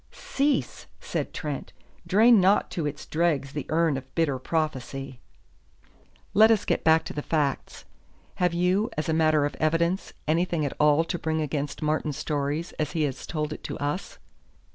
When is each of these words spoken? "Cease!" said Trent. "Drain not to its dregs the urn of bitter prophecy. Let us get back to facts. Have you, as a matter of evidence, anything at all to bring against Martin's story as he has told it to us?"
"Cease!" 0.13 0.87
said 0.99 1.31
Trent. 1.31 1.73
"Drain 2.07 2.41
not 2.41 2.71
to 2.71 2.87
its 2.87 3.05
dregs 3.05 3.51
the 3.53 3.67
urn 3.69 3.97
of 3.97 4.15
bitter 4.15 4.39
prophecy. 4.39 5.19
Let 6.33 6.49
us 6.49 6.65
get 6.65 6.83
back 6.83 7.05
to 7.05 7.21
facts. 7.21 7.85
Have 8.41 8.51
you, 8.51 8.89
as 8.97 9.07
a 9.09 9.13
matter 9.13 9.45
of 9.45 9.53
evidence, 9.59 10.13
anything 10.27 10.65
at 10.65 10.73
all 10.79 11.03
to 11.03 11.19
bring 11.19 11.39
against 11.39 11.83
Martin's 11.83 12.17
story 12.17 12.65
as 12.79 12.93
he 12.93 13.03
has 13.03 13.27
told 13.27 13.53
it 13.53 13.63
to 13.65 13.77
us?" 13.77 14.17